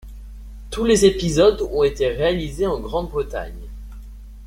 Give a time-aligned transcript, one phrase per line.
[0.71, 3.69] Tous les épisodes ont été réalisés en Grande-Bretagne.